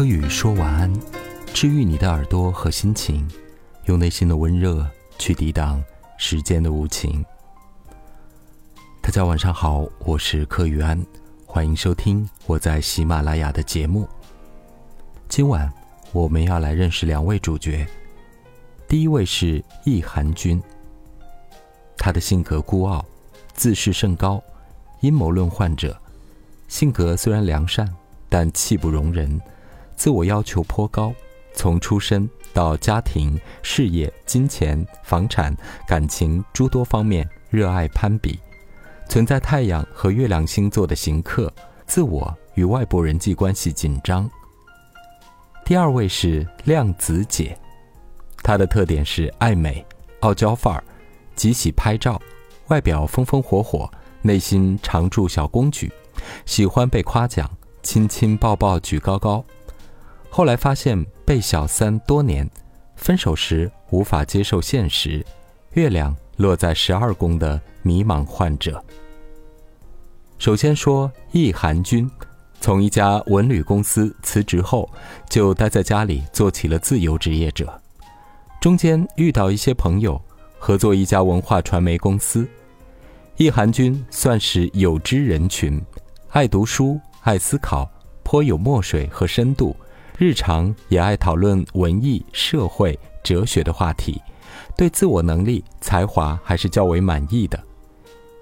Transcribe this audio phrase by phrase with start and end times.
[0.00, 0.90] 柯宇说晚安，
[1.52, 3.28] 治愈你的耳朵和心情，
[3.84, 4.88] 用内心的温热
[5.18, 5.84] 去抵挡
[6.16, 7.22] 时间的无情。
[9.02, 10.98] 大家晚上好，我是柯宇安，
[11.44, 14.08] 欢迎收听我在喜马拉雅的节目。
[15.28, 15.70] 今晚
[16.12, 17.86] 我们要来认识两位主角，
[18.88, 20.58] 第一位是易寒君。
[21.98, 23.04] 他的性格孤傲，
[23.52, 24.42] 自视甚高，
[25.00, 25.94] 阴谋论患者，
[26.68, 27.86] 性格虽然良善，
[28.30, 29.38] 但气不容人。
[30.00, 31.12] 自我要求颇高，
[31.52, 35.54] 从出身到家庭、事业、金钱、房产、
[35.86, 38.40] 感情诸多方面热爱攀比，
[39.10, 41.52] 存在太阳和月亮星座的行客，
[41.84, 44.26] 自我与外部人际关系紧张。
[45.66, 47.54] 第二位是量子姐，
[48.42, 49.84] 她的特点是爱美、
[50.20, 50.82] 傲娇范儿，
[51.36, 52.18] 极喜拍照，
[52.68, 53.86] 外表风风火火，
[54.22, 55.92] 内心常驻小公举，
[56.46, 57.46] 喜欢被夸奖，
[57.82, 59.44] 亲亲抱抱举高高。
[60.32, 62.48] 后来发现被小三多年，
[62.94, 65.24] 分手时无法接受现实，
[65.72, 68.82] 月亮落在十二宫的迷茫患者。
[70.38, 72.08] 首先说易寒君，
[72.60, 74.88] 从一家文旅公司辞职后，
[75.28, 77.78] 就待在家里做起了自由职业者。
[78.60, 80.20] 中间遇到一些朋友，
[80.60, 82.46] 合作一家文化传媒公司。
[83.36, 85.82] 易寒君算是有知人群，
[86.28, 87.90] 爱读书，爱思考，
[88.22, 89.74] 颇有墨水和深度。
[90.20, 94.20] 日常也爱讨论文艺、社会、哲学的话题，
[94.76, 97.58] 对自我能力、才华还是较为满意的。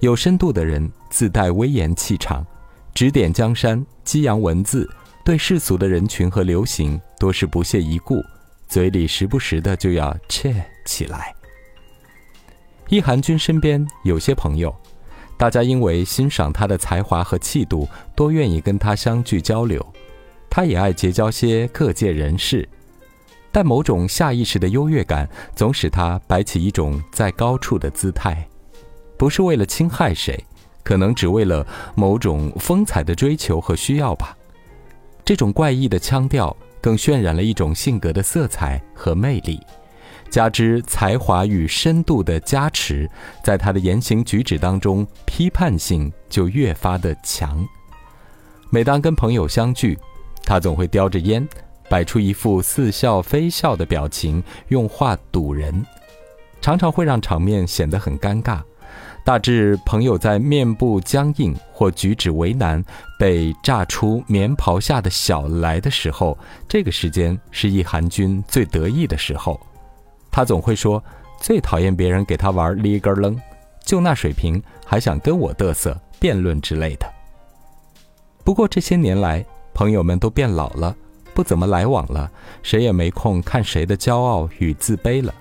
[0.00, 2.46] 有深度的人自带威严气场，
[2.92, 4.86] 指点江山，激扬文字，
[5.24, 8.22] 对世俗的人群和流行多是不屑一顾，
[8.68, 11.34] 嘴里时不时的就要切起来。
[12.90, 14.76] 易寒君身边有些朋友，
[15.38, 19.82] 大家因为欣赏他的才华和气度，多愿意跟他相聚交流。
[20.54, 22.68] 他也爱结交些各界人士，
[23.50, 28.46] 但某种下意识的优越感总使他摆起一种在高处的姿态，
[29.16, 30.38] 不是为了侵害谁，
[30.84, 34.36] 可能只为了某种风采的追求和需要吧。
[35.24, 39.58] 这种怪异的腔调更渲染了一种性格的色彩和魅力，
[40.28, 43.08] 加之才华与深度的加持，
[43.42, 47.66] 在他的言行举止当中，批判性就越发的强。
[48.68, 49.98] 每当跟朋友相聚，
[50.44, 51.46] 他总会叼着烟，
[51.88, 55.84] 摆出一副似笑非笑的表情，用话堵人，
[56.60, 58.60] 常常会让场面显得很尴尬。
[59.24, 62.84] 大致朋友在面部僵硬或举止为难，
[63.16, 66.36] 被炸出棉袍下的小来的时候，
[66.68, 69.60] 这个时间是易寒君最得意的时候。
[70.30, 71.02] 他总会说
[71.40, 73.40] ：“最讨厌别人给他玩立根楞，
[73.84, 77.06] 就那水平还想跟我嘚瑟、辩论之类的。”
[78.44, 79.44] 不过这些年来，
[79.74, 80.94] 朋友们都变老了，
[81.34, 82.30] 不怎么来往了，
[82.62, 85.34] 谁也没空看谁的骄傲与自卑了。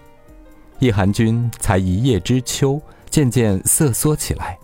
[0.79, 4.57] 易寒君才一叶知秋，渐渐瑟缩起来。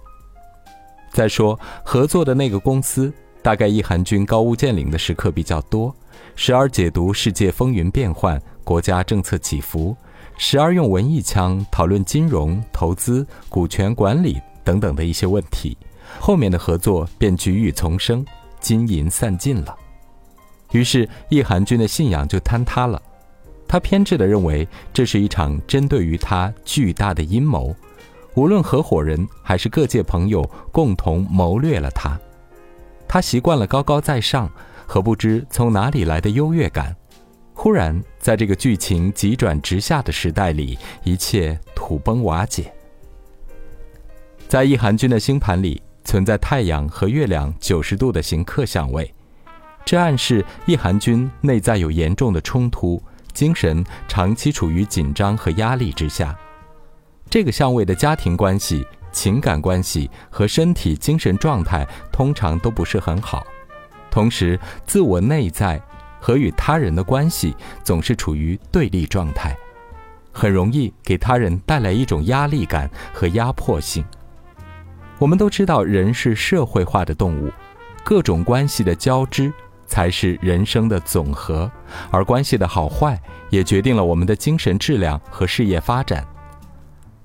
[1.11, 3.11] 再说合作的那个公司，
[3.41, 5.95] 大概易寒君高屋建瓴的时刻比较多，
[6.35, 9.95] 时而解读世界风云变幻、国家政策起伏，
[10.37, 15.77] 时而用文艺腔讨论金融、投资、股权管理等等的一些问题，
[16.19, 18.25] 后面的合作便举雨丛生。
[18.67, 19.73] 金银散尽了，
[20.73, 23.01] 于是易寒君的信仰就坍塌了。
[23.65, 27.73] 他偏执地认为这是一场针对于他巨大的阴谋，
[28.33, 32.19] 无论合伙人还是各界朋友共同谋略了他。
[33.07, 34.51] 他习惯了高高在上
[34.85, 36.93] 和不知从哪里来的优越感，
[37.53, 42.69] 忽然在这个剧情急转直下的时代里，一切土崩瓦解。
[44.49, 45.81] 在易寒君的星盘里。
[46.07, 49.13] 存在太阳和月亮九十度的行克相位，
[49.83, 53.03] 这暗示易寒君内在有严重的冲突，
[53.33, 56.33] 精神长期处于紧张和压力之下。
[57.29, 63.45] 这个相位的家庭关系、情感关系和身体精神状态通常都不是很好，
[64.09, 65.77] 同时自我内在
[66.21, 67.53] 和与他人的关系
[67.83, 69.53] 总是处于对立状态，
[70.31, 74.05] 很容易给他人带来一种压力感和压迫性。
[75.19, 77.51] 我们都知道，人是社会化的动物，
[78.03, 79.51] 各种关系的交织
[79.85, 81.69] 才是人生的总和，
[82.11, 83.19] 而关系的好坏
[83.49, 86.25] 也决定了我们的精神质量和事业发展。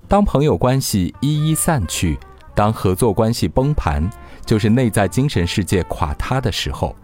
[0.08, 2.18] 当朋友关系一一散去，
[2.54, 4.08] 当合作关系崩盘，
[4.44, 6.96] 就是内在精神世界垮塌的时候。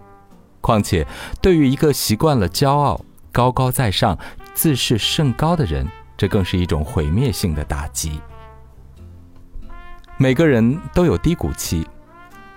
[0.60, 1.06] 况且，
[1.40, 3.00] 对于一个习惯了骄傲、
[3.30, 4.18] 高高在上、
[4.54, 5.86] 自视甚高的人，
[6.16, 8.20] 这更是一种毁灭性的打击。
[10.20, 11.86] 每个人都有低谷期，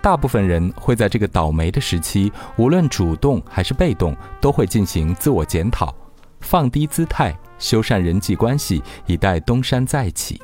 [0.01, 5.93] 大部分人会在这个倒霉的时期，无论主动还是被动，都会进行自我检讨，
[6.39, 10.41] 放低姿态，修缮人际关系，以待东山再起。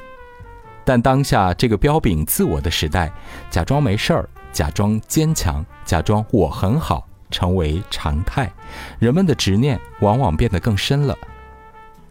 [0.86, 3.12] 但当下这个标炳自我的时代，
[3.50, 8.54] 假装没事儿，假装坚强，假装我很好，成为常态。
[9.00, 11.18] 人们的执念往往变得更深了。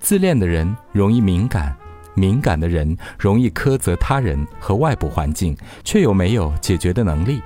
[0.00, 1.76] 自恋的人容易敏感。
[2.16, 7.40] 敏感的人容易苛责他人和外部环境，却又没有解决的能力，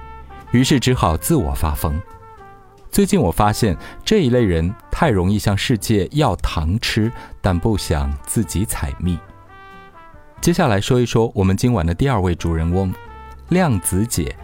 [0.53, 2.01] 于是只好自我发疯。
[2.91, 9.19] 最近我发现这一类人太容易向世界要糖吃，但不想自己采蜜。
[10.41, 12.93] 接下来说一说我们今晚的第二位主人翁，
[13.51, 14.35] 量子姐，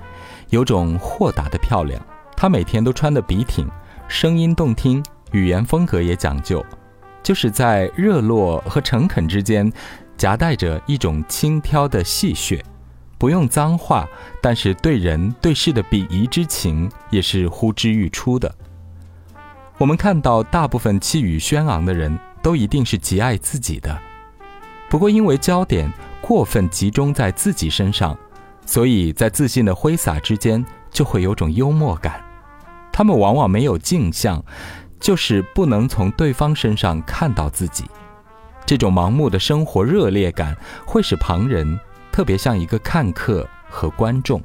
[0.50, 2.00] 有种豁达的漂亮。
[2.36, 3.66] 她每天都穿得笔挺，
[4.06, 5.02] 声音动听，
[5.32, 6.64] 语言风格也讲究，
[7.22, 9.72] 就是在热络和诚恳之间。
[10.16, 12.60] 夹带着一种轻佻的戏谑，
[13.18, 14.08] 不用脏话，
[14.40, 18.54] 但是对人对事的鄙夷之情也是呼之欲出的。
[19.78, 23.98] 我们看到大部分气宇轩昂的人都一定是极爱自己的，
[24.88, 25.92] 不过因为焦点
[26.22, 28.16] 过分集中在自己身上，
[28.64, 32.24] 所以在自信的挥洒之间就会有种幽默感。
[32.90, 34.42] 他们往往没有镜像，
[34.98, 37.84] 就是不能从对方身上看到自己。
[38.66, 41.78] 这种盲目的生活热烈感，会使旁人
[42.10, 44.42] 特别像一个看客和观众。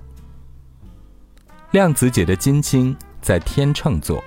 [1.71, 4.23] 量子姐的金星在天秤座，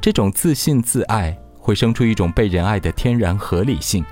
[0.00, 4.04] 这种自信自爱会生出一种被人爱的天然合理性。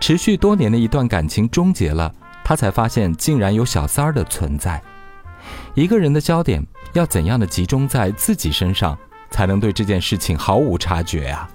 [0.00, 2.14] 持续多年的一段感情终结了，
[2.44, 4.82] 她才发现竟然有小三儿的存在。
[5.74, 6.62] 一个人的焦点
[6.92, 8.98] 要怎样的集中在自己身上，
[9.30, 11.48] 才能对这件事情毫无察觉啊？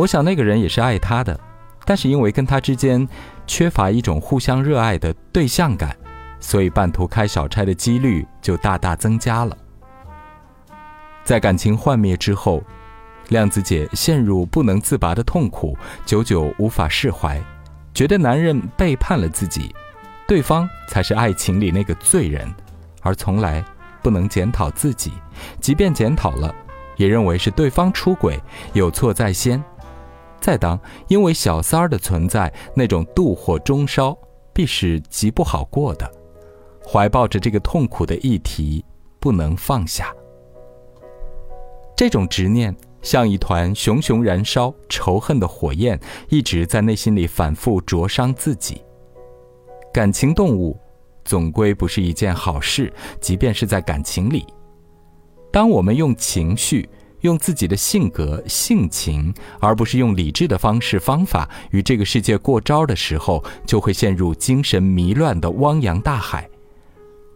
[0.00, 1.38] 我想那个人也是爱他的，
[1.84, 3.06] 但是因为跟他之间
[3.46, 5.94] 缺乏一种互相热爱的对象感，
[6.40, 9.54] 所以半途开小差的几率就大大增加了。
[11.22, 12.62] 在感情幻灭之后，
[13.28, 15.76] 亮子姐陷入不能自拔的痛苦，
[16.06, 17.38] 久久无法释怀，
[17.92, 19.70] 觉得男人背叛了自己，
[20.26, 22.50] 对方才是爱情里那个罪人，
[23.02, 23.62] 而从来
[24.00, 25.12] 不能检讨自己，
[25.60, 26.54] 即便检讨了，
[26.96, 28.40] 也认为是对方出轨，
[28.72, 29.62] 有错在先。
[30.40, 34.16] 再当因为小三儿的存在，那种妒火中烧，
[34.52, 36.10] 必是极不好过的。
[36.84, 38.84] 怀抱着这个痛苦的议题，
[39.20, 40.14] 不能放下。
[41.94, 48.82] 这种执念像一团熊熊燃烧、仇恨的火焰，一直在内心里反复灼伤自己。
[49.92, 50.78] 感情动物，
[51.24, 54.46] 总归不是一件好事，即便是在感情里。
[55.52, 56.88] 当我们用情绪。
[57.22, 66.48] 用自己的性格、性情，而不是用理智的方式、方法与这个世界过招的时候，就会陷入精神迷乱的汪洋大海。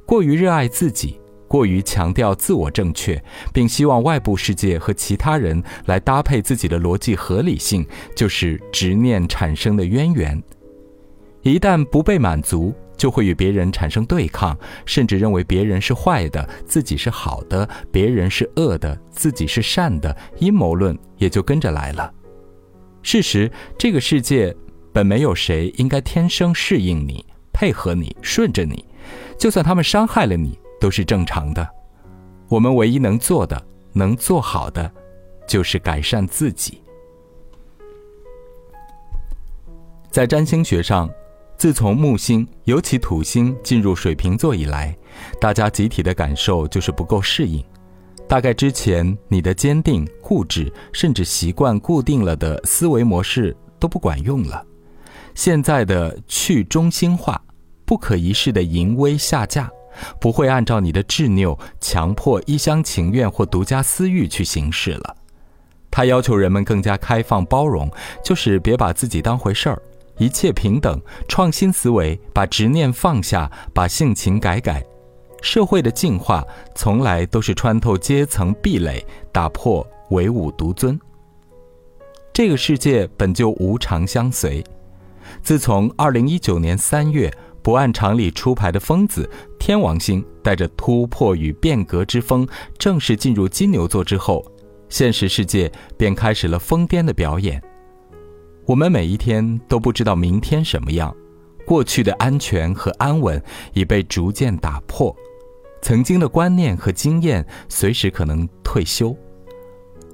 [0.06, 3.22] 过于热爱自己，过于强调自我正确，
[3.52, 10.42] 并希望外部世界和其他人来搭配自己的逻辑合理性，就是执念产生的渊源。
[11.42, 14.56] 一旦不被满足，就会与别人产生对抗，
[14.87, 20.17] 甚至认为别人是坏的，自己是好的；别人是恶的，自己是善的。
[20.38, 22.12] 阴谋论也就跟着来了。
[23.02, 24.55] 事实，这个世界
[24.93, 28.85] 本没有谁应该天生适应你、配合你、顺着你，
[29.38, 31.69] 就算他们伤害了你，都是正常的。
[32.49, 33.61] 我们唯一能做的、
[33.93, 34.91] 能做好的，
[35.46, 36.81] 就是改善自己。
[40.10, 41.10] 在占星学上。
[41.56, 44.94] 自从木星，尤其土星进入水瓶座以来，
[45.41, 47.65] 大家集体的感受就是不够适应。
[48.29, 54.65] 大概之前你的坚定、固执，甚至习惯固定了的思维模式都不管用了。
[55.34, 57.41] 现在的去中心化、
[57.84, 59.70] 不可一世的淫威下架，
[60.20, 65.17] 不会按照你的执拗、强迫、一厢情愿或独家私欲去行事了。
[65.91, 67.91] 他要求人们更加开放包容，
[68.25, 69.81] 就是别把自己当回事儿。
[70.19, 74.85] 一切平等，创新思维，把执念放下，把性情改改。
[75.43, 76.43] 社会的进化
[76.75, 80.99] 从来都是穿透阶层壁垒，打破唯吾独尊。
[82.33, 84.65] 这个世界本就无常相随。
[85.43, 89.29] 自从二零一九年三月不按常理出牌的疯子
[89.59, 92.47] 天王星带着突破与变革之风
[92.79, 94.44] 正式进入金牛座之后，
[94.89, 97.63] 现实世界便开始了疯癫的表演。
[98.67, 101.15] 我们每一天都不知道明天什么样，
[101.67, 103.43] 过去的安全和安稳
[103.75, 105.15] 已被逐渐打破，
[105.83, 109.15] 曾经的观念和经验随时可能退休。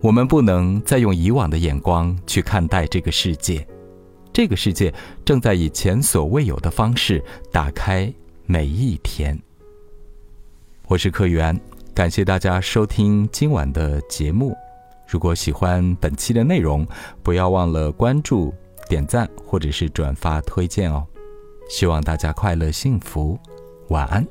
[0.01, 3.65] 我们不能再用以往的眼光去看待这个世界，
[4.33, 4.93] 这个世界
[5.25, 8.13] 正在以前所未有的方式打开
[8.47, 9.39] 每一天。
[10.89, 11.57] 我是柯源，
[11.95, 14.57] 感谢大家收听今晚的节目。
[15.11, 16.87] 如果喜欢本期的内容，
[17.21, 18.55] 不要忘了关注、
[18.89, 21.05] 点赞或者是转发推荐哦。
[21.69, 23.37] 希望大家快乐幸福，
[23.89, 24.25] 晚安。